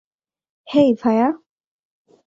[0.67, 1.27] হেই, ভায়া।